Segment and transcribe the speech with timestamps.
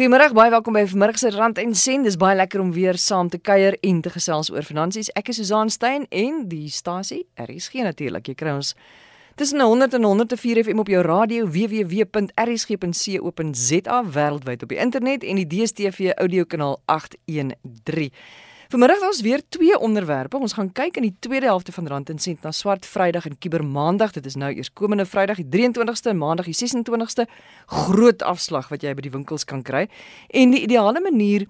[0.00, 2.06] Goeiemôre, baie welkom by vanmiddag se Rand en Sent.
[2.08, 5.12] Dis baie lekker om weer saam te kuier en te gesels oor finansies.
[5.12, 8.32] Ek is Susan Stein en die stasie RSG natuurlik.
[8.32, 8.72] Jy kry ons
[9.36, 12.08] tussen 100 en 104 FM op jou radio www.rsg.co.za
[14.16, 18.08] wêreldwyd op die internet en die DStv audiokanaal 813.
[18.70, 20.38] Vanmiddag ons weer twee onderwerpe.
[20.38, 23.34] Ons gaan kyk in die tweede helfte van Rand en Sent na Swart Vrydag en
[23.34, 24.12] Kiber Maandag.
[24.14, 27.26] Dit is nou eers komende Vrydag die 23ste en Maandag die 26ste.
[27.66, 29.88] Groot afslag wat jy by die winkels kan kry.
[30.30, 31.48] En die ideale manier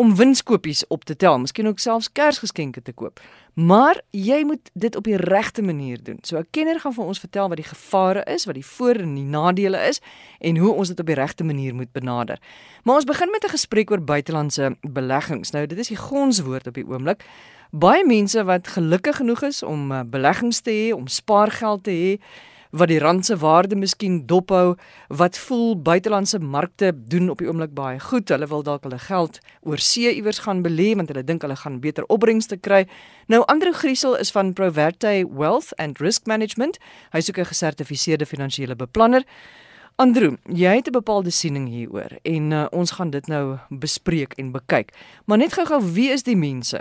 [0.00, 3.20] om winskoopies op te tel, miskien ook selfs Kersgeskenke te koop.
[3.54, 6.18] Maar jy moet dit op die regte manier doen.
[6.22, 9.14] So 'n kenner gaan vir ons vertel wat die gevare is, wat die voor en
[9.14, 10.00] die nadele is
[10.38, 12.38] en hoe ons dit op die regte manier moet benader.
[12.84, 15.50] Maar ons begin met 'n gesprek oor buitelandse beleggings.
[15.50, 17.24] Nou, dit is die gonswoord op die oomblik.
[17.70, 22.20] Baie mense wat gelukkig genoeg is om eh, beleggings te hê, om spaargeld te hê,
[22.70, 24.76] wat die rand se waarde miskien dophou,
[25.08, 28.28] wat voel buitelandse markte doen op die oomblik baie goed.
[28.28, 31.80] Hulle wil dalk hulle geld oor see iewers gaan belê want hulle dink hulle gaan
[31.80, 32.86] beter opbrengste kry.
[33.26, 36.78] Nou Andrew Griesel is van Proverte Wealth and Risk Management.
[37.12, 39.24] Hy soek 'n gesertifiseerde finansiële beplanner.
[39.96, 44.52] Andrew, jy het 'n bepaalde siening hieroor en uh, ons gaan dit nou bespreek en
[44.52, 44.94] bekyk.
[45.24, 46.80] Maar net gou-gou, wie is die mense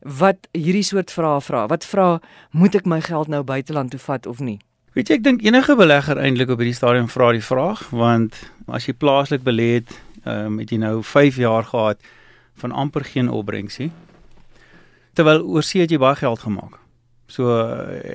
[0.00, 1.66] wat hierdie soort vrae vra?
[1.66, 4.60] Wat vra, moet ek my geld nou buiteland toe vat of nie?
[4.90, 8.34] Weet jy, ek dink enige belegger eintlik op hierdie stadium vra die vraag want
[8.74, 9.92] as jy plaaslik belê het,
[10.24, 12.02] ehm um, het jy nou 5 jaar gehad
[12.58, 13.92] van amper geen opbrengsie.
[15.14, 16.80] Terwyl oorsee het jy baie geld gemaak.
[17.30, 17.54] So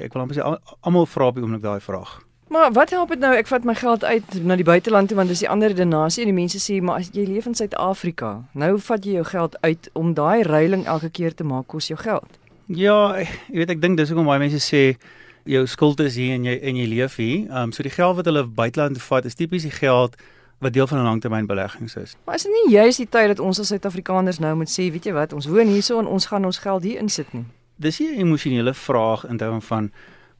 [0.04, 0.44] ek wil amper sê
[0.82, 2.20] almal vra op die oomblik daai vraag.
[2.52, 5.32] Maar wat help dit nou ek vat my geld uit na die buiteland toe want
[5.32, 8.76] dis die ander redenasie en die mense sê maar as jy leef in Suid-Afrika, nou
[8.80, 12.36] vat jy jou geld uit om daai ruiling elke keer te maak kos jou geld.
[12.67, 13.16] Ja,
[13.48, 14.98] jy weet ek dink dis hoekom baie mense sê
[15.46, 17.46] jou skuld is hier en jy en jy leef hier.
[17.46, 20.17] Ehm um, so die geld wat hulle buiteland vat is tipies die geld
[20.64, 22.16] wat deel van 'n langtermynbeleggings is.
[22.26, 25.05] Maar is dit nie juist die tyd dat ons as Suid-Afrikaners nou moet sê, weet
[25.05, 27.45] jy wat, ons woon hierso en ons gaan ons geld hier insit nie.
[27.76, 29.92] Dis 'n emosionele vraag in terme van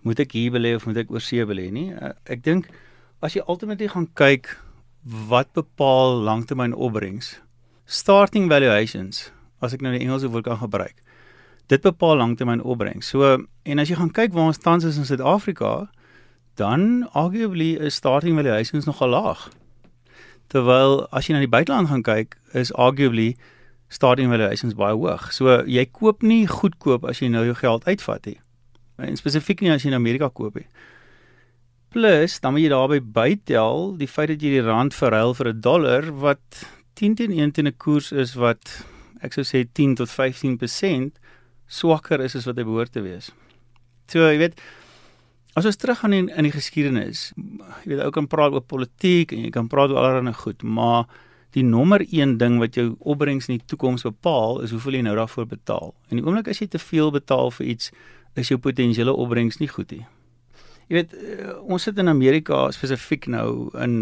[0.02, 1.94] moet ek hier belê of moet ek oorsee belê nie.
[1.94, 2.68] Uh, ek dink
[3.20, 4.58] as jy ultimately gaan kyk
[5.04, 7.42] wat bepaal langtermyn opbrengs,
[7.86, 11.05] starting valuations, as ek nou die Engelse woord kan gebruik
[11.68, 13.10] dit bepaal langtermyn opbrengs.
[13.10, 15.90] So en as jy gaan kyk waar ons tans is in Suid-Afrika,
[16.56, 19.50] dan arguably is starting valuations nogal laag.
[20.48, 23.36] Terwyl as jy na die buiteland gaan kyk, is arguably
[23.90, 25.32] starting valuations baie hoog.
[25.34, 28.40] So jy koop nie goedkoop as jy nou jou geld uitvat nie.
[29.02, 30.68] En spesifiek nie as jy in Amerika koop nie.
[31.96, 35.62] Plus, dan moet jy daarby bytel die feit dat jy die rand verruil vir 'n
[35.62, 36.66] dollar wat
[37.00, 38.84] 10 teen 1 teen 'n koers is wat
[39.22, 41.20] ek sou sê 10 tot 15%
[41.68, 43.32] swakker is as wat hy behoort te wees.
[44.12, 44.60] So, jy weet,
[45.58, 47.32] as ons teruggaan in in die geskiedenis,
[47.84, 51.06] jy weet ou kan praat oor politiek en jy kan praat oor allerlei goed, maar
[51.56, 55.16] die nommer 1 ding wat jou opbrengs in die toekoms bepaal, is hoeveel jy nou
[55.16, 55.96] daarvoor betaal.
[56.12, 57.92] En die oomblik as jy te veel betaal vir iets,
[58.36, 60.04] is jou potensiële opbrengs nie goed nie.
[60.88, 63.96] Jy weet uh, ons sit in Amerika spesifiek nou in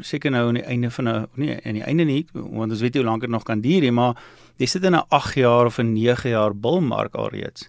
[0.00, 2.94] seker nou aan die einde van 'n nee aan die einde nie want ons weet
[2.94, 4.16] nie hoe lank dit nog kan duur nie maar
[4.56, 7.68] jy sit in 'n 8 jaar of 'n 9 jaar bullmark alreeds.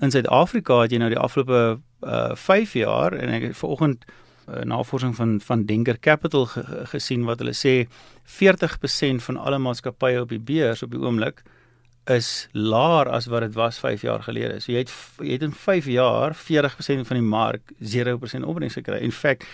[0.00, 4.04] In Suid-Afrika het jy nou die afgelope uh 5 jaar en ek het vanoggend
[4.48, 7.88] uh, navorsing van van Denker Capital ge, gesien wat hulle sê
[8.24, 11.42] 40% van alle maatskappye op die beurs op die oomblik
[12.10, 14.60] is laer as wat dit was 5 jaar gelede.
[14.60, 19.00] So jy het jy het in 5 jaar 40% van die mark 0% opbrengs gekry.
[19.00, 19.46] In feite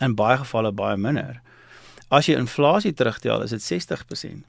[0.00, 1.40] in baie gevalle baie minder.
[2.08, 4.44] As jy inflasie terugtel, is dit 60%.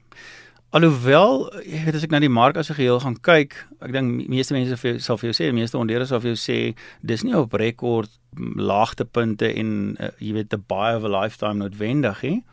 [0.75, 4.27] Alhoewel, jy weet as ek na die mark as 'n geheel gaan kyk, ek dink
[4.27, 7.53] meeste mense sal vir jou sê, meeste ondernemers sal vir jou sê, dis nie op
[7.53, 12.43] rekord laagtepunte en uh, jy weet 'n buy of a lifetime noodwendig nie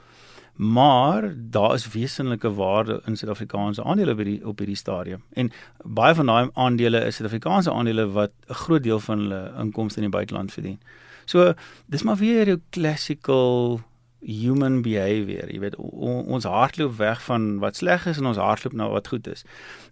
[0.55, 5.23] maar daar is wesenlike waarde in Suid-Afrikaanse aandele by die op hierdie stadium.
[5.33, 5.51] En
[5.83, 10.11] baie van daai aandele is Suid-Afrikaanse aandele wat 'n groot deel van hulle inkomste in
[10.11, 10.79] die buiteland verdien.
[11.25, 11.55] So,
[11.87, 13.81] dis maar weer jou classical
[14.21, 15.53] human behavior.
[15.53, 19.27] Jy weet, ons hardloop weg van wat sleg is en ons hardloop na wat goed
[19.27, 19.45] is.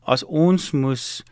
[0.03, 1.23] As ons moes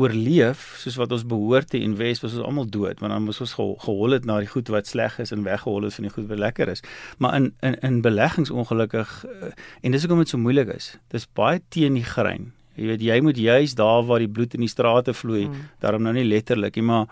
[0.00, 3.52] oorleef soos wat ons behoort te invest, was ons almal dood want dan moes ons
[3.58, 6.40] gehol het na die goed wat sleg is en weggehol het van die goed wat
[6.40, 6.80] lekker is.
[7.20, 9.52] Maar in in in beleggings ongelukkig uh,
[9.82, 10.94] en dis hoekom dit so moeilik is.
[11.12, 12.52] Dis baie teen die grein.
[12.80, 15.68] Jy weet jy moet juis daar waar die bloed in die strate vloei, mm.
[15.84, 17.06] daarom nou nie letterlik nie, maar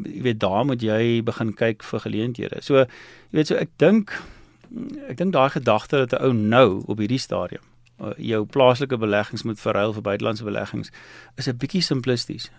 [0.00, 2.64] jy weet daar moet jy begin kyk vir geleenthede.
[2.64, 4.16] So jy weet so ek dink
[5.06, 7.62] ek dink daai gedagte dat 'n ou nou op hierdie stadium
[8.18, 10.90] jou plaaslike beleggings moet verruil vir buitelandse beleggings
[11.36, 12.50] is 'n bietjie simplisties.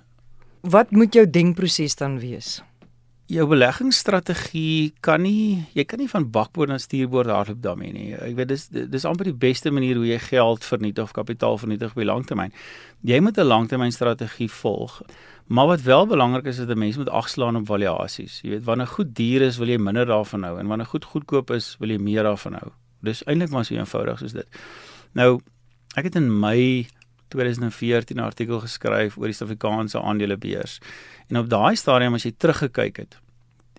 [0.61, 2.61] Wat moet jou denkproses dan wees?
[3.27, 8.07] jou beleggingsstrategie kan nie jy kan nie van bakboord na stuurboord hardloop daarmee nie.
[8.15, 11.91] Ek weet dis dis amper die beste manier hoe jy geld vernietig of kapitaal vernietig
[11.91, 12.55] op die langtermyn.
[13.03, 15.01] Jy moet 'n langtermynstrategie volg.
[15.47, 18.41] Maar wat wel belangrik is is dat 'n mens moet agslaan op valuasies.
[18.43, 21.51] Jy weet wanneer goed duur is, wil jy minder daarvan hou en wanneer goed goedkoop
[21.51, 22.71] is, wil jy meer daarvan hou.
[23.01, 24.47] Dis eintlik maar so eenvoudig soos dit.
[25.17, 25.39] Nou,
[25.97, 26.87] ek het in Mei
[27.33, 30.79] 2014 'n artikel geskryf oor die Suid-Afrikaanse aandelebeurs.
[31.29, 33.17] En op daai stadium as jy teruggekyk het,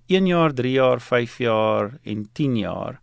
[0.06, 3.00] 1 jaar, 3 jaar, 5 jaar en 10 jaar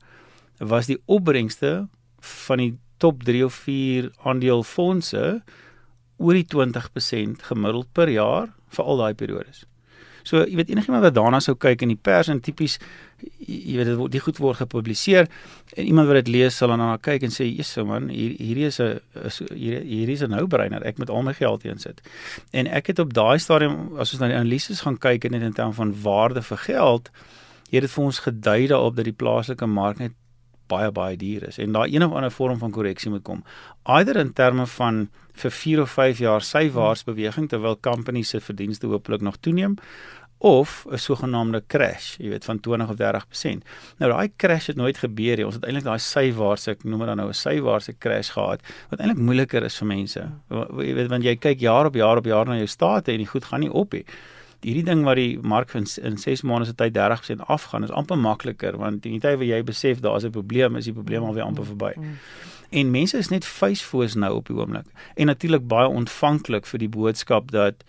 [0.57, 1.87] was die opbrengste
[2.19, 5.43] van die top 3 of 4 aandeelfondse
[6.17, 9.65] oor die 20% gemiddeld per jaar vir al daai periodes.
[10.23, 12.79] So jy weet enigiemand wat daarna sou kyk in die pers en tipies
[13.45, 15.29] jy weet dit word die goed word gepubliseer
[15.75, 18.67] en iemand wat dit lees sal dan na kyk en sê Jesus man hier hierdie
[18.69, 18.99] is 'n
[19.53, 22.01] hier hierdie is 'n nou-brainer ek moet al my geld insit.
[22.53, 25.41] En ek het op daai stadium as ons na die analises gaan kyk en net
[25.41, 27.09] in terme van waarde vir geld
[27.71, 30.11] het dit vir ons gedui daarop dat die plaaslike mark net
[30.67, 33.43] baie baie duur is en daar een of ander vorm van korreksie moet kom.
[33.83, 38.87] Eider in terme van vir 4 of 5 jaar sywaarts beweging terwyl companies se verdienste
[38.87, 39.75] hopelik nog toeneem
[40.45, 43.63] of 'n sogenaamde crash, jy weet van 20 of 30%.
[43.97, 45.45] Nou daai crash het nooit gebeur nie.
[45.45, 48.99] Ons het eintlik daai sywaartse, ek noem dit dan nou 'n sywaartse crash gehad wat
[48.99, 50.29] eintlik moeiliker is vir mense.
[50.49, 53.27] Jy weet want jy kyk jaar op jaar op jaar na jou state en die
[53.27, 54.05] goed gaan nie op nie.
[54.61, 58.17] Hierdie ding wat die mark in, in 6 maande se tyd 30% afgaan is amper
[58.17, 61.43] makliker want in die tyd wat jy besef daar's 'n probleem, is die probleem alweer
[61.43, 61.93] amper verby.
[62.69, 66.89] En mense is net facefoos nou op die oomblik en natuurlik baie ontvanklik vir die
[66.89, 67.83] boodskap dat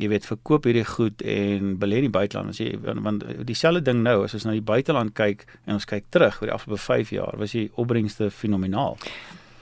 [0.00, 4.02] jy weet verkoop hierdie goed en belê in die buiteland as jy want dieselfde ding
[4.02, 7.14] nou as ons na die buiteland kyk en ons kyk terug oor die afgelope 5
[7.14, 8.98] jaar was die opbrengste fenomenaal.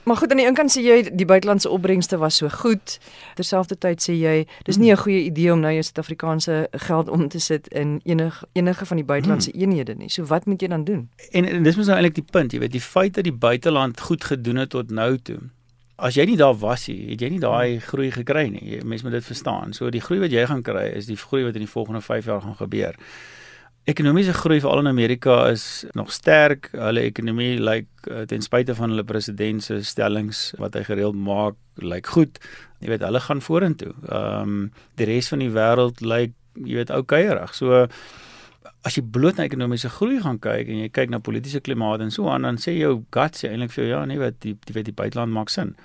[0.03, 2.97] Maar goed aan die een kant sê jy die buitelandse opbrengste was so goed.
[3.37, 4.33] Terselfdertyd sê jy
[4.67, 8.45] dis nie 'n goeie idee om nou jou Suid-Afrikaanse geld om te sit in enige
[8.53, 9.61] enige van die buitelandse hmm.
[9.61, 10.09] eenhede nie.
[10.09, 11.09] So wat moet jy dan doen?
[11.31, 13.99] En, en dis mos nou eintlik die punt, jy weet, die feit dat die buiteland
[13.99, 15.39] goed gedoen het tot nou toe
[16.03, 18.81] as jy nie daar was nie, het jy nie daai groei gekry nie.
[18.83, 19.71] Mense moet dit verstaan.
[19.77, 22.27] So die groei wat jy gaan kry is die groei wat in die volgende 5
[22.27, 22.99] jaar gaan gebeur.
[23.87, 26.69] Ekonomiese groei veral in Amerika is nog sterk.
[26.71, 31.59] Hulle ekonomie lyk like, ten spyte van hulle president se stellings wat hy gereeld maak,
[31.81, 32.39] lyk like goed.
[32.83, 33.91] Jy weet, hulle gaan vorentoe.
[34.07, 34.61] Ehm um,
[34.99, 37.55] die res van die wêreld lyk like, jy weet oukeirig.
[37.57, 37.87] So
[38.83, 42.11] as jy bloot na ekonomiese groei gaan kyk en jy kyk na politieke klimaat en
[42.11, 44.75] so aan dan sê jou gut sê eintlik vir jou ja nee wat die die
[44.75, 45.75] weet die buiteland maak sin.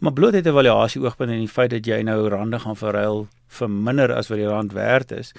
[0.00, 3.28] Maar bloot het 'n evaluasie oogpunt in die feit dat jy nou rande gaan verruil
[3.48, 5.32] vir minder as wat die rand werd is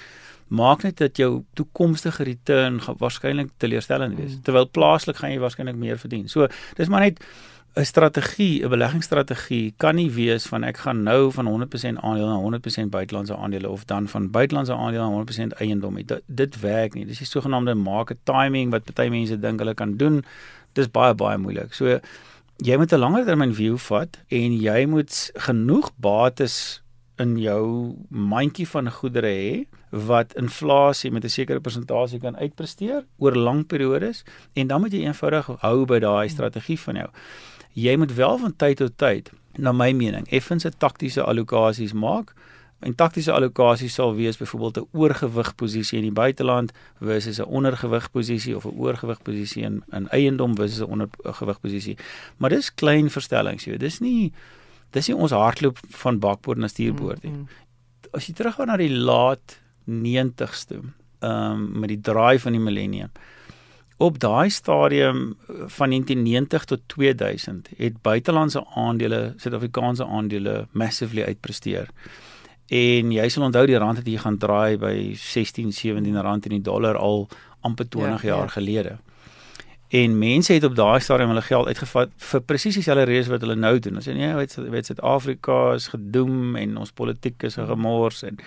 [0.53, 4.43] maak net dat jou toekomstige return waarskynlik teleurstellend wees mm.
[4.45, 6.27] terwyl plaaslik gaan jy waarskynlik meer verdien.
[6.29, 7.21] So dis maar net
[7.75, 12.37] 'n strategie, 'n beleggingsstrategie kan nie wees van ek gaan nou van 100% aandele na
[12.37, 15.95] 100% buitelandse aandele of dan van buitelandse aandele na 100% eiendom.
[16.05, 17.05] Dit, dit werk nie.
[17.05, 20.23] Dis die sogenaamde market timing wat baie mense dink hulle kan doen.
[20.73, 21.73] Dis baie baie moeilik.
[21.73, 21.99] So
[22.57, 26.81] jy moet 'n langer termyn view vat en jy moet genoeg bates
[27.17, 33.35] in jou mandjie van goedere hê wat inflasie met 'n sekere persentasie kan uitpresteer oor
[33.35, 34.23] lang periodes
[34.53, 37.09] en dan moet jy eenvoudig hou by daai strategie van jou
[37.73, 42.33] jy moet wel van tyd tot tyd na my mening effens 'n taktiese allokasies maak.
[42.79, 48.11] En taktiese allokasies sal wees byvoorbeeld 'n oorgewig posisie in die buiteland versus 'n ondergewig
[48.11, 51.97] posisie of 'n oorgewig posisie in in eiendom versus 'n ondergewig posisie.
[52.37, 53.77] Maar dis klein verstellings, jy.
[53.77, 54.33] Dis nie
[54.91, 57.31] dis nie ons hardloop van bakboord na stuurboord nie.
[57.31, 57.47] Mm, mm.
[58.11, 60.83] As jy teruggaan na die laat 90s toe,
[61.19, 63.09] ehm um, met die draai van die millennium
[63.97, 71.89] op daai stadium eh, van 1990 tot 2000 het buitelandse aandele, Suid-Afrikaanse aandele massively uitpresteer.
[72.67, 76.57] En jy sal onthou die rand het hier gaan draai by 16, 17 rand in
[76.57, 77.27] die dollar al
[77.61, 78.55] amper 20 ja, jaar ja.
[78.57, 78.97] gelede.
[79.93, 83.55] En mense het op daai stadium hulle geld uitgevat vir presies dieselfde redes wat hulle
[83.55, 83.99] nou doen.
[83.99, 88.39] Hulle sê nee, weet weet Suid-Afrika is gedoem en ons politiek is gemors en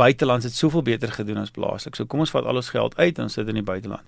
[0.00, 1.94] buitelands het soveel beter gedoen as plaaslik.
[1.94, 4.02] So kom ons vat al ons geld uit en ons sit in die buiteland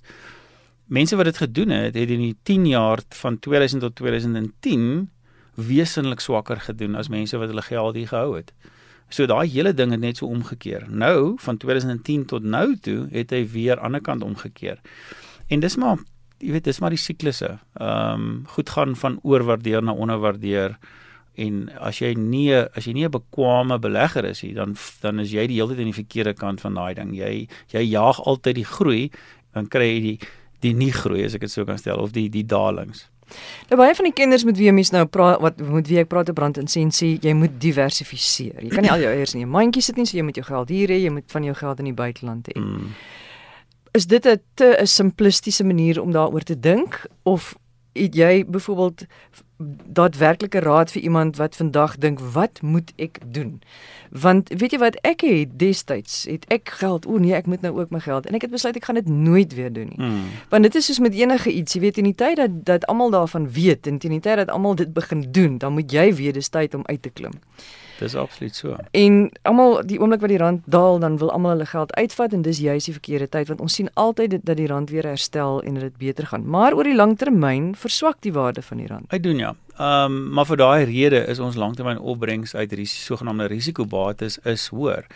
[0.86, 5.10] mense wat dit gedoen het, het in die 10 jaar van 2000 tot 2010
[5.54, 8.52] wesenlik swakker gedoen as mense wat hulle geld hier gehou het.
[9.08, 10.88] So daai hele ding het net so omgekeer.
[10.88, 14.80] Nou van 2010 tot nou toe het hy weer aan die ander kant omgekeer.
[15.48, 16.02] En dis maar
[16.42, 17.56] jy weet dis maar die siklusse.
[17.80, 20.78] Ehm um, goed gaan van oorwaardeer na onderwaardeer
[21.34, 25.30] en as jy nie as jy nie 'n bekwame belegger is nie, dan dan is
[25.32, 27.14] jy die hele tyd aan die verkeerde kant van daai ding.
[27.14, 29.10] Jy jy jaag altyd die groei,
[29.52, 30.18] dan kry jy die
[30.64, 33.06] die nie groei as ek dit sou kan stel of die die dalings.
[33.70, 36.28] Nou baie van die kinders met wie mens nou praat wat moet wie ek praat
[36.32, 38.62] op brand en sê sê jy moet diversifiseer.
[38.62, 40.44] Jy kan nie al jou eiers in 'n mandjie sit nie, so jy moet jou
[40.44, 42.60] geld hier hê, jy moet van jou geld in die buiteland hê.
[42.60, 42.94] Mm.
[43.94, 47.54] is dit 'n te 'n simplistiese manier om daaroor te dink of
[47.92, 49.06] het jy byvoorbeeld
[49.86, 53.62] daadwerklike raad vir iemand wat vandag dink wat moet ek doen?
[54.10, 57.72] Want weet jy wat ek het destyds het ek geld, o nee, ek moet nou
[57.78, 60.00] ook my geld en ek het besluit ek gaan dit nooit weer doen nie.
[60.00, 60.26] Hmm.
[60.50, 63.14] Want dit is soos met enige iets, jy weet in die tyd dat dat almal
[63.14, 66.34] daarvan weet en teen die tyd dat almal dit begin doen, dan moet jy weet
[66.34, 67.38] dis tyd om uit te klim.
[67.98, 68.76] Dis absoluut so.
[68.90, 72.42] En almal die oomblik wat die rand daal, dan wil almal hulle geld uitvat en
[72.42, 75.78] dis juist die verkeerde tyd want ons sien altyd dat die rand weer herstel en
[75.78, 76.46] dit beter gaan.
[76.50, 79.06] Maar oor die langtermyn verswak die waarde van die rand.
[79.14, 79.54] Hy doen ja.
[79.78, 84.68] Ehm um, maar vir daai rede is ons langtermyn opbrengs uit hierdie sogenaamde risikobates is
[84.74, 85.06] hoër.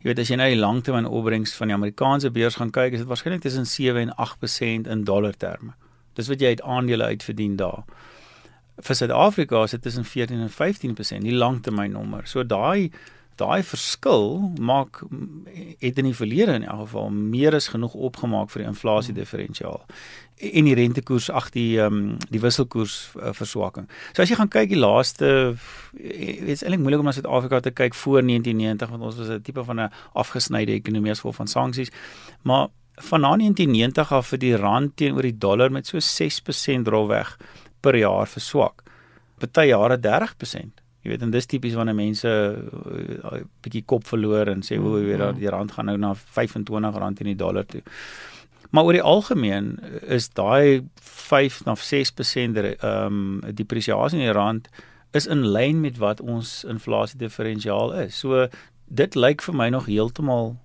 [0.00, 3.02] Jy weet as jy nou die langtermyn opbrengs van die Amerikaanse beurs gaan kyk, is
[3.02, 5.74] dit waarskynlik tussen 7 en 8% in dollar terme.
[6.14, 7.84] Dis wat jy uit aandele uitverdien daar
[8.82, 12.26] vir Suid-Afrika is dit tussen 14 en 15% die langtermynnommer.
[12.26, 12.90] So daai
[13.40, 15.00] daai verskil maak
[15.80, 19.80] het in die verlede in elk geval meer as genoeg opgemaak vir die inflasie diferensiaal
[20.50, 23.88] en die rentekoers ag die ehm um, die wisselkoers uh, verswakking.
[24.12, 25.30] So as jy gaan kyk die laaste
[25.92, 29.64] dit's eintlik moeilik om na Suid-Afrika te kyk voor 1990 want ons was 'n tipe
[29.64, 31.90] van 'n afgesnyde ekonomie as gevolg van sanksies.
[32.42, 32.68] Maar
[33.00, 37.36] van na 1990 af vir die rand teenoor die dollar met so 6% rolweg
[37.80, 38.84] per jaar verswak.
[39.40, 40.80] Party jare 30%.
[41.00, 44.76] Jy weet en dis tipies wanneer mense 'n uh, uh, bietjie kop verloor en sê
[44.76, 45.40] hoe mm, weet dat mm.
[45.40, 47.82] die rand gaan nou na R25 in die dollar toe.
[48.70, 54.68] Maar oor die algemeen is daai 5 na 6% ehm um, depresiasie in die rand
[55.10, 58.18] is in lyn met wat ons inflasie diferensiaal is.
[58.18, 58.46] So
[58.84, 60.56] dit lyk vir my nog heeltemal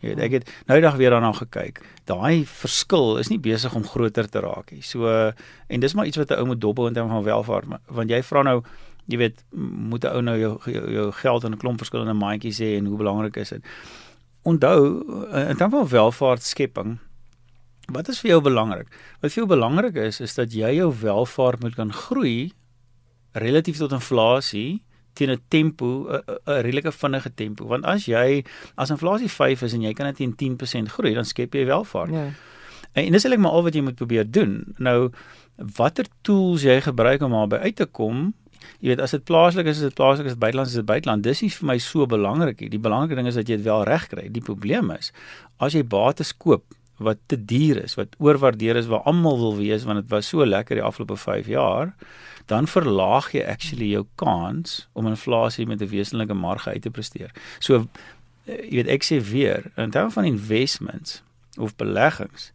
[0.00, 1.80] Jy weet, ek het nou dag weer daarna gekyk.
[2.06, 4.82] Daai verskil is nie besig om groter te raak nie.
[4.82, 8.10] So en dis maar iets wat 'n ou moet dophou in terme van welvaart, want
[8.10, 8.62] jy vra nou,
[9.06, 12.58] jy weet, moet 'n ou nou jou, jou jou geld in 'n klomp verskillende mandjies
[12.58, 13.62] hê en hoe belangrik is dit?
[14.44, 15.02] Onthou,
[15.48, 16.98] in terme van welvaart skepping,
[17.90, 18.88] wat is vir jou belangrik?
[19.20, 22.52] Wat vir jou belangrik is, is dat jy jou welvaart moet kan groei
[23.32, 24.82] relatief tot inflasie
[25.12, 29.82] teen 'n tempo 'n redelike vinnige tempo want as jy as inflasie 5 is en
[29.82, 32.10] jy kan dit teen 10% groei dan skep jy welvaart.
[32.10, 32.30] Ja.
[32.92, 34.74] En, en dis eintlik maar al wat jy moet probeer doen.
[34.78, 35.10] Nou
[35.56, 38.34] watter tools jy gebruik om daarby uit te kom
[38.82, 40.86] Jy weet as dit plaaslik is, is dit plaaslik, as dit buiteland is, is dit
[40.86, 41.22] buiteland.
[41.22, 42.70] Dis nie vir my so belangrik nie.
[42.72, 44.28] Die belangrike ding is dat jy dit wel reg kry.
[44.30, 45.12] Die probleem is
[45.62, 46.64] as jy bates koop
[47.02, 50.46] wat te duur is, wat oorwaardeer is, waar almal wil wees want dit was so
[50.46, 51.94] lekker die afgelope 5 jaar,
[52.46, 57.30] dan verlaag jy actually jou kans om inflasie met 'n wesenlike marge uit te presteer.
[57.58, 57.86] So
[58.46, 61.22] eh, jy weet ek sê weer, in terme van investments
[61.58, 62.52] of beleggings,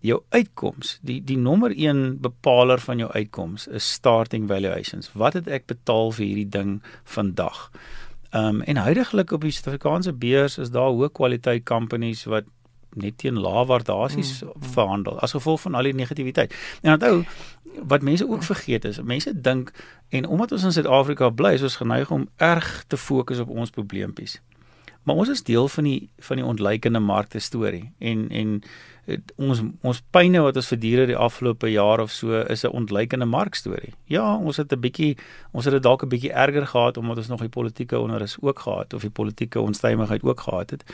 [0.00, 5.10] jou uitkoms, die die nommer 1 bepaler van jou uitkoms is starting valuations.
[5.12, 7.70] Wat het ek betaal vir hierdie ding vandag?
[8.30, 12.44] Ehm um, en huidigelik op die Suid-Afrikaanse beurs is daar hoë kwaliteit companies wat
[12.94, 14.72] net teen lae waardasies mm, mm.
[14.72, 16.54] verhandel as gevolg van al die negativiteit.
[16.82, 17.24] En onthou
[17.86, 19.72] wat mense ook vergeet is, mense dink
[20.08, 23.70] en omdat ons in Suid-Afrika bly, is ons geneig om erg te fokus op ons
[23.70, 24.40] probleempies.
[25.02, 28.62] Maar ons is deel van die van die ontleikende markte storie en en
[29.40, 33.94] ons ons pyne wat ons verduur die afgelope jaar of so is 'n ontleikende markstorie.
[34.04, 35.16] Ja, ons het 'n bietjie
[35.52, 38.58] ons het dit dalk 'n bietjie erger gehad omdat ons nog die politieke onderus ook
[38.58, 40.84] gehad of die politieke onstuimigheid ook gehad het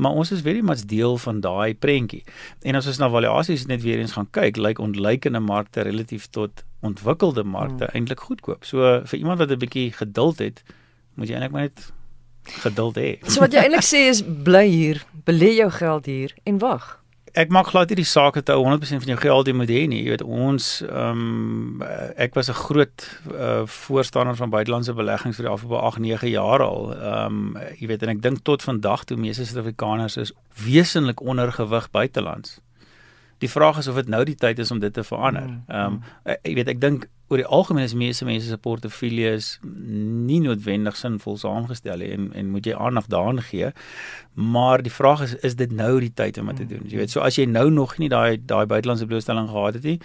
[0.00, 2.22] maar ons is very much deel van daai prentjie.
[2.64, 6.28] En as ons na valuasies net weer eens gaan kyk, lyk like ontleikende markte relatief
[6.32, 7.94] tot ontwikkelde markte hmm.
[7.94, 8.64] eintlik goedkoop.
[8.64, 10.62] So vir iemand wat 'n bietjie geduld het,
[11.14, 11.92] moet jy eintlik maar net
[12.64, 13.18] geduld hê.
[13.28, 16.99] So wat jy eintlik sê is bly hier, belê jou geld hier en wag
[17.38, 20.02] ek maak glad nie die saak dat jy 100% van jou geld moet hê nie.
[20.04, 21.82] Jy weet ons ehm um,
[22.16, 26.62] ek was 'n groot uh, voorstander van buitelandse beleggings vir die afgelope 8, 9 jaar
[26.62, 26.92] al.
[26.94, 30.32] Ehm um, jy weet en ek dink tot vandag toe meeste Suid-Afrikaners is
[30.64, 32.60] wesentlik ondergewig buitelands.
[33.40, 35.48] Die vraag is of dit nou die tyd is om dit te verander.
[35.48, 39.52] Mm, ehm um, jy weet ek dink oor die algemeen is meeste mense se portefeuilles
[39.62, 43.70] nie noodwendig sinvol saamgestel en en moet jy aandag daaraan gee.
[44.34, 46.84] Maar die vraag is is dit nou die tyd om dit te doen?
[46.88, 50.00] Jy weet, so as jy nou nog nie daai daai buitelandse blootstelling gehad het nie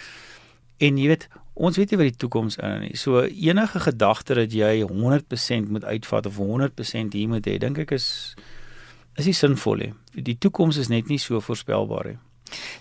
[0.78, 2.98] en jy weet ons weet nie wat die toekoms in nie.
[3.00, 7.96] So enige gedagte dat jy 100% moet uitvat of 100% hier moet hê, dink ek
[7.96, 8.36] is
[9.16, 9.92] is nie sinvol nie.
[10.28, 12.18] Die toekoms is net nie so voorspelbaar nie.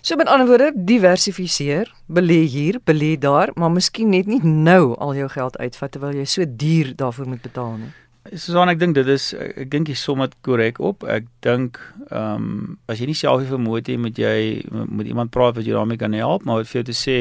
[0.01, 5.15] So met ander woorde, diversifiseer, belê hier, belê daar, maar miskien net nie nou al
[5.15, 7.93] jou geld uitvat terwyl jy so duur daarvoor moet betaal nie.
[8.33, 11.03] Susan, ek dink dit is ek dink jy som dit korrek op.
[11.05, 11.77] Ek dink
[12.07, 14.37] ehm um, as jy nie self die vermoë het moet jy
[14.71, 17.17] met iemand praat wat jou daarmee kan help, maar wat vir jou te sê,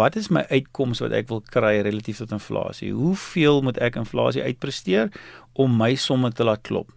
[0.00, 2.88] wat is my uitkoms wat ek wil kry relatief tot inflasie?
[2.96, 5.12] Hoeveel moet ek inflasie uitpresteer
[5.60, 6.88] om my somme te laat klop?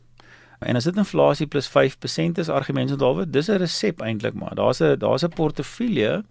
[0.65, 4.55] En as dit inflasie plus 5% is argumente onthaalwe, dis 'n resep eintlik maar.
[4.55, 6.23] Daar's 'n daar's 'n portefeulje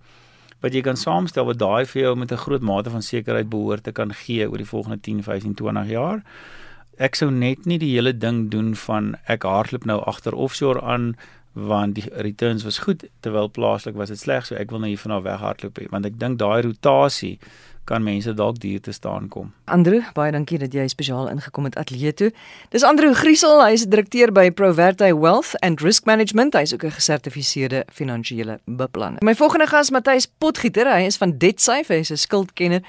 [0.61, 3.83] wat jy kan saamstel wat daai vir jou met 'n groot mate van sekerheid behoort
[3.83, 6.23] te kan gee oor die volgende 10, 15, 20 jaar.
[6.99, 11.17] Ek sou net nie die hele ding doen van ek hardloop nou agter offshore aan
[11.53, 14.99] want die returns was goed terwyl plaaslik was dit sleg so ek wil nou hier
[14.99, 17.39] van af weghardloop want ek dink daai rotasie
[17.85, 19.53] kan mense dalk duur te staan kom.
[19.65, 22.31] Andrew, baie dankie dat jy spesiaal ingekom het ateljee toe.
[22.71, 26.55] Dis Andrew Griesel, hy is direkteur by Proverte Wealth and Risk Management.
[26.55, 29.23] Hy is ook 'n gesertifiseerde finansiële beplanner.
[29.23, 32.83] My volgende gas, Matthys Potgieter, hy is van DebtSafe, hy is 'n skuldkenner.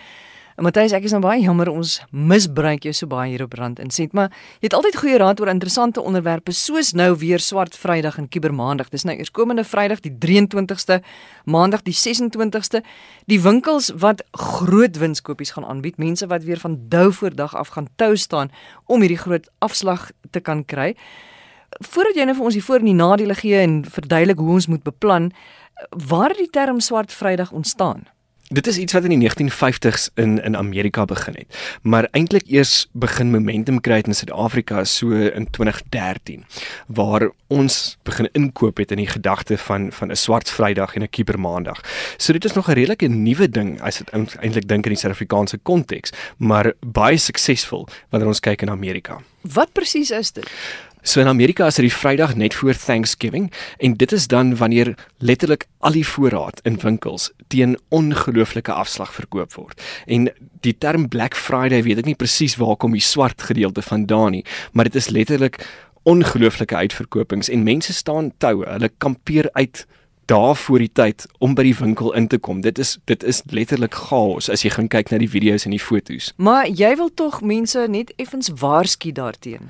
[0.62, 3.90] Matthys, ek is nou baie jammer ons misbruik jou so baie hier op Rand en
[3.90, 4.30] Sent, maar
[4.62, 8.92] jy het altyd goeie raad oor interessante onderwerpe soos nou weer Swart Vrydag en Kubermaandag.
[8.94, 11.00] Dis nou eerskomende Vrydag die 23ste,
[11.50, 12.84] Maandag die 26ste.
[13.26, 17.74] Die winkels wat groot winskoopies gaan aanbied, mense wat weer van dou voor dag af
[17.74, 18.54] gaan tou staan
[18.86, 20.94] om hierdie groot afslag te kan kry.
[21.82, 24.70] Voordat jy nou vir ons die voor en die nadele gee en verduidelik hoe ons
[24.70, 25.32] moet beplan,
[25.90, 28.06] waar het die term Swart Vrydag ontstaan?
[28.48, 32.88] Dit is iets wat in die 1950s in in Amerika begin het, maar eintlik eers
[32.92, 36.44] begin momentum kry in Suid-Afrika so in 2013
[36.88, 41.10] waar ons begin inkoop het in die gedagte van van 'n swart Vrydag en 'n
[41.10, 41.82] Kubermaandag.
[42.18, 45.58] So dit is nog 'n redelike nuwe ding as dit eintlik dink in die Suid-Afrikaanse
[45.58, 49.22] konteks, maar baie suksesvol wanneer ons kyk in Amerika.
[49.42, 50.50] Wat presies is dit?
[51.06, 53.50] So in Amerika is dit die Vrydag net voor Thanksgiving
[53.84, 59.52] en dit is dan wanneer letterlik al die voorraad in winkels teen ongelooflike afslag verkoop
[59.60, 59.84] word.
[60.08, 60.30] En
[60.64, 64.46] die term Black Friday weet ek nie presies waar kom die swart gedeelte vandaan nie,
[64.72, 65.60] maar dit is letterlik
[66.08, 69.84] ongelooflike uitverkopings en mense staan toue, hulle kampeer uit
[70.26, 72.62] daar voor die tyd om by die winkel in te kom.
[72.62, 75.82] Dit is dit is letterlik chaos as jy gaan kyk na die video's en die
[75.82, 76.32] foto's.
[76.38, 79.70] Maar jy wil tog mense net effens waarsku daarteenoor.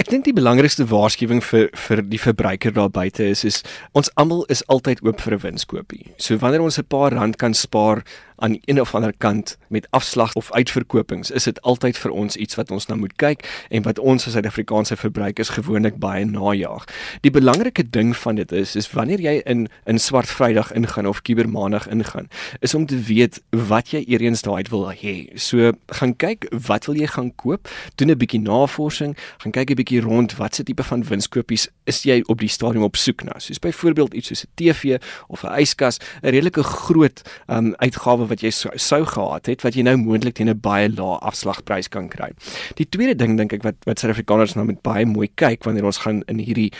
[0.00, 3.60] Ek dink die belangrikste waarskuwing vir vir die verbruiker daar buite is is
[3.92, 6.06] ons almal is altyd oop vir 'n winskoopie.
[6.16, 8.02] So wanneer ons 'n paar rand kan spaar
[8.38, 12.54] aan een of ander kant met afslag of uitverkopings, is dit altyd vir ons iets
[12.54, 16.84] wat ons na moet kyk en wat ons as Suid-Afrikaanse verbruikers gewoonlik baie najaag.
[17.20, 21.22] Die belangrike ding van dit is is wanneer jy in in Swart Vrydag ingaan of
[21.22, 22.28] Kubermaandag ingaan,
[22.60, 25.28] is om te weet wat jy eers daai wil hê.
[25.36, 29.80] So gaan kyk wat wil jy gaan koop, doen 'n bietjie navorsing, gaan kyk 'n
[29.80, 33.38] bietjie rond watse tipe van winskoopies is jy op die stadium op soek na.
[33.38, 38.40] Soos byvoorbeeld iets soos 'n TV of 'n yskas, 'n redelike groot um, uitgawe wat
[38.40, 42.08] jy sou, sou gehad het wat jy nou moontlik teen 'n baie lae afslagprys kan
[42.08, 42.30] kry.
[42.76, 45.98] Die tweede ding dink ek wat wat Suid-Afrikaners nou met baie mooi kyk wanneer ons
[45.98, 46.72] gaan in hierdie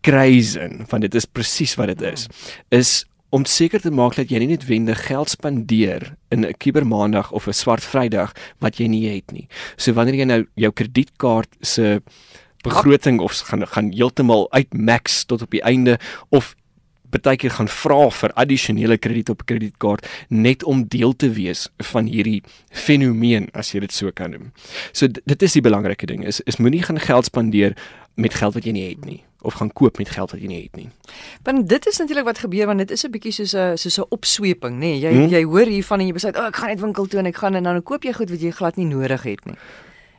[0.00, 2.28] kruis in, want dit is presies wat dit is,
[2.70, 7.46] is om seker te maak dat jy nie netwendig geld spandeer in 'n Kubermaandag of
[7.46, 9.48] 'n Swart Vrydag wat jy nie het nie.
[9.76, 12.02] So wanneer jy nou jou kredietkaart se
[12.62, 15.98] begroting of gaan gaan heeltemal uit max tot op die einde
[16.30, 16.54] of
[17.10, 22.06] partykeer gaan vra vir addisionele krediet op 'n kredietkaart net om deel te wees van
[22.06, 24.52] hierdie fenomeen as jy dit so kan noem.
[24.92, 27.76] So dit is die belangrike ding is is moenie gaan geld spandeer
[28.14, 30.62] met geld wat jy nie het nie of gaan koop met geld wat jy nie
[30.62, 30.88] het nie.
[31.42, 34.06] Want dit is natuurlik wat gebeur want dit is 'n bietjie soos 'n soos 'n
[34.08, 34.78] opsweping, nê.
[34.78, 35.28] Nee, jy hmm?
[35.28, 37.36] jy hoor hiervan en jy besluit, "O, oh, ek gaan net winkel toe en ek
[37.36, 39.54] gaan en dan koop jy goed wat jy glad nie nodig het nie."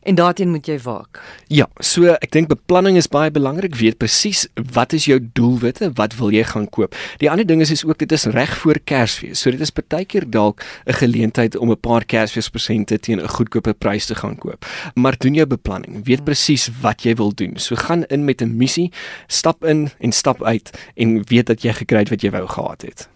[0.04, 1.20] En daarteen moet jy waak.
[1.48, 3.76] Ja, so ek dink beplanning is baie belangrik.
[3.76, 6.96] Weet presies wat is jou doelwitte, wat wil jy gaan koop.
[7.20, 9.42] Die ander ding is is ook dit is reg voor Kersfees.
[9.42, 14.06] So dit is partykeer dalk 'n geleentheid om 'n paar Kersfeespresente teen 'n goedkope prys
[14.06, 14.66] te gaan koop.
[14.96, 16.06] Maar doen jou beplanning.
[16.06, 17.58] Weet presies wat jy wil doen.
[17.58, 18.92] So gaan in met 'n missie,
[19.28, 22.82] stap in en stap uit en weet dat jy gekry het wat jy wou gehad
[22.82, 23.10] het.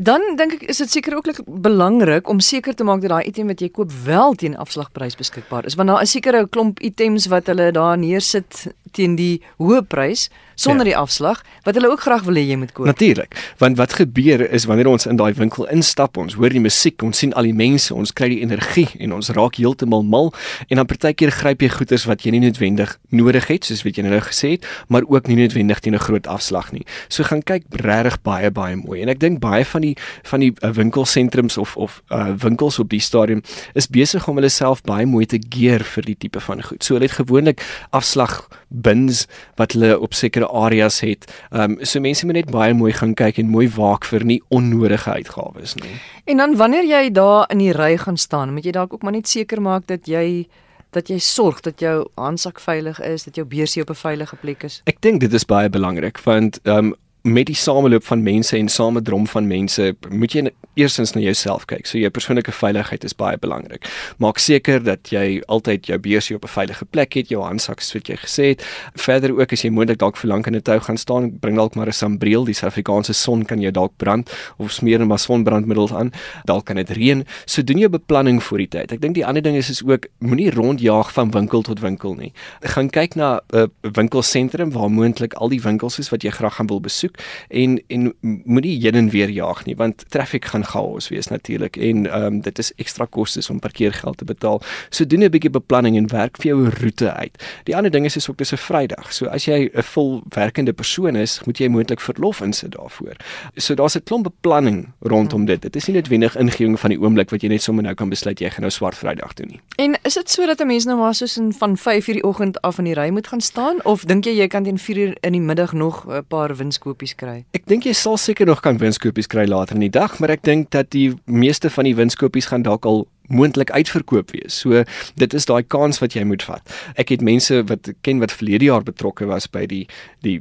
[0.00, 3.50] Dan dink ek is dit seker ook belangrik om seker te maak dat daai item
[3.52, 7.26] wat jy koop wel teen afslagprys beskikbaar is want daar is seker 'n klomp items
[7.28, 10.28] wat hulle daar neersit teen die hoë prys
[10.60, 10.92] sonder ja.
[10.92, 12.86] die afslag wat hulle ook graag wil hê jy moet koop.
[12.88, 17.00] Natuurlik, want wat gebeur is wanneer ons in daai winkel instap, ons hoor die musiek,
[17.06, 20.30] ons sien al die mense, ons kry die energie en ons raak heeltemal mal
[20.68, 24.04] en dan partykeer gryp jy goederes wat jy nie noodwendig nodig het soos wat jy
[24.06, 26.84] nou gesê het, maar ook nie noodwendig teen 'n groot afslag nie.
[27.08, 30.52] So gaan kyk regtig baie baie mooi en ek dink baie van die van die
[30.62, 33.42] uh, winkelsentrums of of uh, winkels op die stadium
[33.74, 36.84] is besig om hulle self baie mooi te gear vir die tipe van goed.
[36.84, 39.26] So hulle het gewoonlik afslag bins
[39.58, 41.26] wat hulle op sekere areas het.
[41.50, 44.40] Ehm um, so mense moet net baie mooi gaan kyk en mooi waak vir nie
[44.48, 45.94] onnodige uitgawes nie.
[46.24, 49.12] En dan wanneer jy daar in die ry gaan staan, moet jy dalk ook maar
[49.12, 50.46] net seker maak dat jy
[50.90, 54.62] dat jy sorg dat jou handsak veilig is, dat jou beursie op 'n veilige plek
[54.62, 54.82] is.
[54.86, 58.68] Ek dink dit is baie belangrik want ehm um, met die sameloop van mense en
[58.68, 61.86] samedrom van mense moet jy eerstens na jouself kyk.
[61.86, 63.84] So jou persoonlike veiligheid is baie belangrik.
[64.22, 68.02] Maak seker dat jy altyd jou beursie op 'n veilige plek het, jou handsak soos
[68.06, 68.64] jy gesê het.
[68.94, 71.74] Verder ook as jy moontlik dalk vir lank in 'n tou gaan staan, bring dalk
[71.74, 72.44] maar 'n sambreel.
[72.44, 76.12] Die Suid-Afrikaanse son kan jou dalk brand of smeer net maar sonbrandmiddels aan.
[76.44, 77.26] Dalk kan dit reën.
[77.44, 78.92] So doen jou beplanning voor die tyd.
[78.92, 82.32] Ek dink die ander ding is is ook moenie rondjaag van winkel tot winkel nie.
[82.60, 86.54] Gaan kyk na 'n uh, winkelsentrum waar moontlik al die winkels is wat jy graag
[86.54, 87.09] gaan wil besoek
[87.48, 92.06] en en moenie heen en weer jaag nie want traffic gaan chaos wees natuurlik en
[92.06, 94.62] ehm um, dit is ekstra kostes om parkeergeld te betaal.
[94.90, 97.42] So doen 'n bietjie beplanning en werk vir jou roete uit.
[97.64, 99.12] Die ander ding is is ook dis 'n Vrydag.
[99.12, 103.16] So as jy 'n vol werkende persoon is, moet jy moontlik verlof insit daarvoor.
[103.56, 105.62] So daar's 'n klomp beplanning rondom dit.
[105.62, 108.40] Dit is nie noodwendig ingewing van die oomblik wat jy net sommer nou kan besluit
[108.40, 109.60] jy gaan nou swart Vrydag doen nie.
[109.76, 112.60] En is dit so dat 'n mens nou maar soos in van 5:00 die oggend
[112.60, 115.32] af in die ry moet gaan staan of dink jy jy kan teen 4:00 in
[115.32, 116.56] die middag nog 'n paar
[117.00, 117.44] winskoopies kry?
[117.56, 120.44] Ek dink jy sal seker nog kan winskoopies kry later in die dag, maar ek
[120.44, 124.58] dink dat die meeste van die winskoopies gaan dalk al moontlik uitverkoop wees.
[124.58, 124.82] So
[125.14, 126.66] dit is daai kans wat jy moet vat.
[126.98, 129.86] Ek het mense wat ken wat verlede jaar betrokke was by die
[130.26, 130.40] die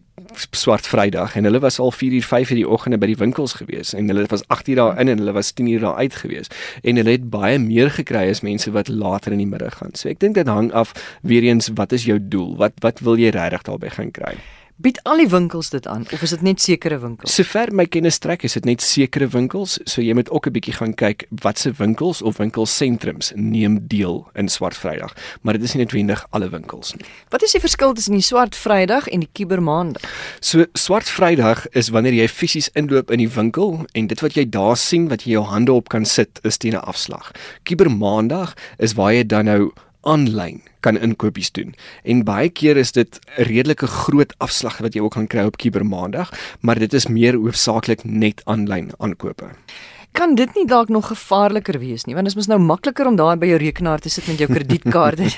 [0.54, 3.56] swart Vrydag en hulle was al 4 uur 5 in die oggende by die winkels
[3.62, 6.18] gewees en hulle was 8 uur daar in en hulle was 10 uur daar uit
[6.22, 6.52] gewees
[6.84, 9.94] en hulle het baie meer gekry as mense wat later in die middag gaan.
[9.94, 12.56] So ek dink dit hang af weer eens wat is jou doel?
[12.58, 14.38] Wat wat wil jy regtig daarby gaan kry?
[14.80, 17.34] Bied al die winkels dit aan of is dit net sekere winkels?
[17.36, 20.74] Sover my kennis strek, is dit net sekere winkels, so jy moet ook 'n bietjie
[20.78, 25.12] gaan kyk watse winkels of winkelsentrums neem deel in Swart Vrydag,
[25.42, 27.06] maar dit is nie noodwendig alle winkels nie.
[27.30, 30.02] Wat is die verskil tussen die Swart Vrydag en die Kubermaandag?
[30.40, 34.50] So Swart Vrydag is wanneer jy fisies inloop in die winkel en dit wat jy
[34.50, 37.32] daar sien wat jy jou hande op kan sit is teen 'n afslag.
[37.64, 41.76] Kubermaandag is waar jy dan nou aanlyn kan inkopies doen.
[42.04, 45.58] En baie keer is dit 'n redelike groot afslag wat jy ook kan kry op
[45.58, 46.32] Kiber Maandag,
[46.62, 49.52] maar dit is meer hoofsaaklik net aanlyn aankope
[50.20, 53.16] kan dit nie dalk nog gevaarliker wees nie want dit is mos nou makliker om
[53.20, 55.30] daar by jou rekenaar te sit met jou kredietkaarte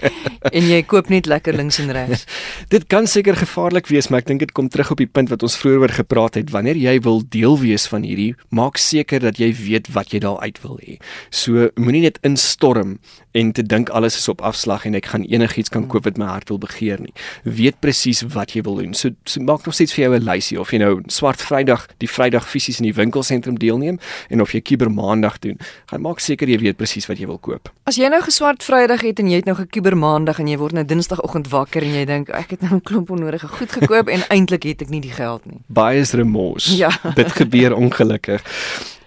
[0.56, 2.24] en jy koop net lekker links en regs.
[2.74, 5.42] dit kan seker gevaarlik wees maar ek dink dit kom terug op die punt wat
[5.42, 9.40] ons vroeër oor gepraat het wanneer jy wil deel wees van hierdie maak seker dat
[9.42, 10.98] jy weet wat jy daar uit wil hê.
[11.34, 12.98] So moenie net instorm
[13.38, 16.30] en te dink alles is op afslag en ek gaan enigiets kan koop wat my
[16.30, 17.12] hart wil begeer nie.
[17.42, 18.94] Weet presies wat jy wil doen.
[18.98, 22.08] So, so maak nog steeds vir jou 'n lysie of jy nou swart Vrydag die
[22.08, 23.98] Vrydag fisies in die winkelsentrum deelneem
[24.28, 25.58] en of jy Kiber Maandag doen.
[25.90, 27.72] Gaan maak seker jy weet presies wat jy wil koop.
[27.88, 30.76] As jy nou geswart Vrydag het en jy het nou gekiber Maandag en jy word
[30.76, 34.22] nou Dinsdagoggend wakker en jy dink ek het nou 'n klomp onnodige goed gekoop en
[34.34, 35.60] eintlik het ek nie die geld nie.
[35.66, 36.66] Baie is remors.
[36.76, 36.90] Ja.
[37.20, 38.44] Dit gebeur ongelukkig.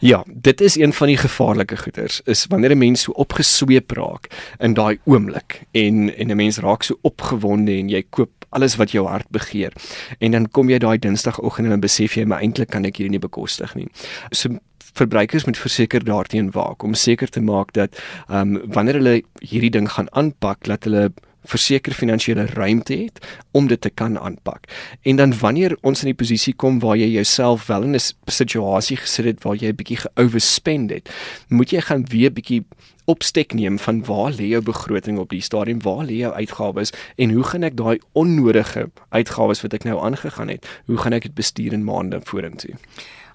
[0.01, 4.27] Ja, dit is een van die gevaarlike goeters is wanneer 'n mens so opgesweep raak
[4.59, 8.91] in daai oomblik en en 'n mens raak so opgewonde en jy koop alles wat
[8.91, 9.73] jou hart begeer.
[10.19, 13.19] En dan kom jy daai Dinsdagoggend en besef jy maar eintlik kan ek hierdie nie
[13.19, 13.87] bekostig nie.
[14.31, 14.49] So
[14.93, 19.71] verbruikers moet verseker daarteenoor waak om seker te maak dat ehm um, wanneer hulle hierdie
[19.71, 21.11] ding gaan aanpak dat hulle
[21.43, 24.67] verseker finansiële ruimte het om dit te kan aanpak.
[25.01, 28.97] En dan wanneer ons in die posisie kom waar jy jouself wel in 'n situasie
[28.97, 31.09] gesit het waar jy 'n bietjie geoverspend het,
[31.47, 32.65] moet jy gaan weer bietjie
[33.05, 37.31] opstek neem van waar lê jou begroting op die stadium, waar lê jou uitgawes en
[37.31, 41.33] hoe gaan ek daai onnodige uitgawes wat ek nou aangegaan het, hoe gaan ek dit
[41.33, 42.75] bestuur in maande vorentoe?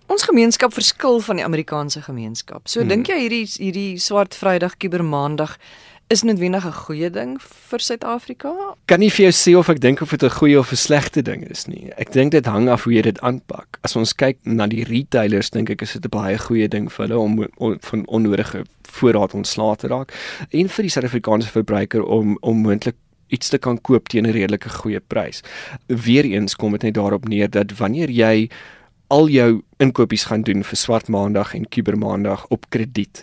[0.06, 2.68] Ons gemeenskap verskil van die Amerikaanse gemeenskap.
[2.70, 2.88] So hmm.
[2.88, 5.56] dink jy hierdie hierdie swart Vrydag Kubermaandag
[6.08, 8.52] is noodwendig 'n goeie ding vir Suid-Afrika?
[8.86, 11.22] Kan nie vir jou sê of ek dink of dit 'n goeie of 'n slegte
[11.22, 11.90] ding is nie.
[11.98, 13.78] Ek dink dit hang af hoe jy dit aanpak.
[13.82, 17.08] As ons kyk na die retailers, dink ek is dit 'n baie goeie ding vir
[17.08, 20.12] hulle om, om van onnodige voorraad ontslae te raak
[20.52, 22.94] en vir die Suid-Afrikaanse verbruiker om om moontlik
[23.28, 25.42] iets te kan koop teen 'n redelike goeie prys.
[25.88, 28.48] Weereens kom dit net daarop neer dat wanneer jy
[29.08, 33.22] al jou inkopies gaan doen vir swart maandag en kuber maandag op krediet.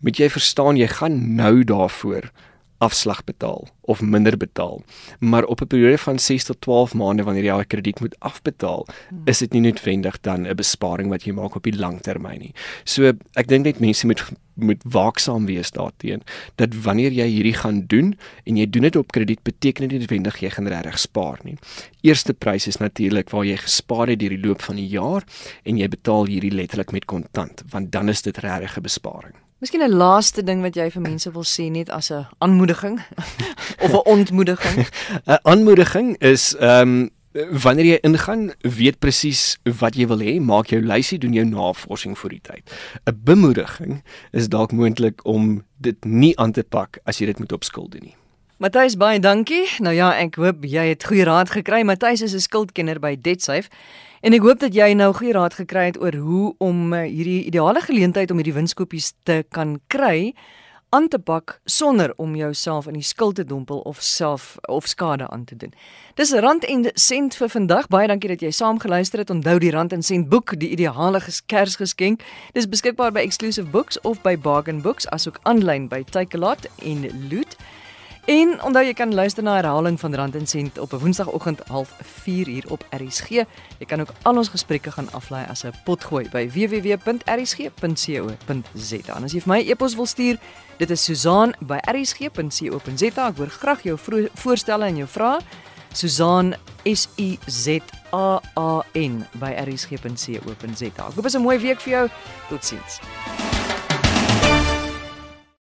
[0.00, 2.30] Moet jy verstaan jy gaan nou daarvoor
[2.78, 4.82] afslag betaal of minder betaal.
[5.18, 8.86] Maar op 'n periode van 6 tot 12 maande wanneer jy jou krediet moet afbetaal,
[9.08, 9.22] hmm.
[9.24, 12.54] is dit nie noodwendig dan 'n besparing wat jy maak op die lang termyn nie.
[12.84, 14.22] So ek dink net mense moet
[14.58, 19.12] moet waaksaam wees daarteenoor dat wanneer jy hierdie gaan doen en jy doen dit op
[19.12, 21.56] krediet beteken dit nie noodwendig jy gaan regtig spaar nie.
[22.00, 25.24] Eerste prys is natuurlik waar jy gespaar het deur die loop van die jaar
[25.62, 29.47] en jy betaal hierdie letterlik met kontant want dan is dit regtig 'n besparing.
[29.58, 33.00] Miskien 'n laaste ding wat jy vir mense wil sê net as 'n aanmoediging
[33.84, 34.86] of 'n ontmoediging.
[35.26, 37.10] 'n Aanmoediging is ehm um,
[37.62, 42.18] wanneer jy ingaan, weet presies wat jy wil hê, maak jou lysie, doen jou navorsing
[42.18, 42.70] vir die tyd.
[43.04, 47.52] 'n Bemoediging is dalk moontlik om dit nie aan te pak as jy dit moet
[47.52, 48.16] op skuld doen nie.
[48.58, 49.66] Matthys baie dankie.
[49.78, 51.82] Nou ja, ek hoop jy het goeie raad gekry.
[51.82, 53.68] Matthys is 'n skuldkenner by DebtSafe.
[54.20, 57.44] En ek hoop dat jy nou goeie raad gekry het oor hoe om uh, hierdie
[57.46, 60.34] ideale geleentheid om hierdie winskoopies te kan kry
[60.90, 65.28] aan te pak sonder om jouself in die skuld te dompel of self of skade
[65.28, 65.74] aan te doen.
[66.14, 67.86] Dis rand en sent vir vandag.
[67.92, 69.30] Baie dankie dat jy saam geluister het.
[69.30, 72.24] Onthou die rand en sent boek, die ideale Kersgeskenk.
[72.52, 77.56] Dis beskikbaar by Exclusive Books of by Bargain Books asook aanlyn by Takealot en Loot.
[78.28, 82.68] En onthou jy kan luister na herhaling van Rand en Sent op 'n Woensdagoggend 04:30
[82.68, 83.28] op RSG.
[83.78, 89.16] Jy kan ook al ons gesprekke gaan aflaai as 'n potgooi by www.rsg.co.za.
[89.16, 90.38] En as jy vir my e-pos wil stuur,
[90.76, 93.28] dit is Susan@rsg.co.za.
[93.28, 93.98] Ek hoor graag jou
[94.34, 95.38] voorstelle en jou vrae.
[95.92, 97.78] Susan S U Z
[98.12, 100.86] A A N by rsg.co.za.
[100.86, 102.08] Ek hoop dit is 'n mooi week vir jou.
[102.48, 103.00] Totsiens.